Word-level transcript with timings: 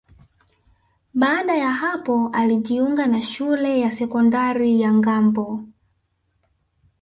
Baada 1.13 1.55
ya 1.57 1.71
hapo 1.71 2.29
alijiunga 2.33 3.07
na 3.07 3.21
Shule 3.21 3.79
ya 3.79 3.91
Sekondari 3.91 4.81
ya 4.81 4.93
Ngambo 4.93 5.63